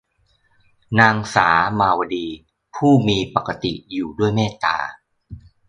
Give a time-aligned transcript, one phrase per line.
[0.99, 1.47] นางสา
[1.79, 2.27] มาวดี
[2.75, 4.77] ผู้มีปกติอยู่ด้วยเมตตา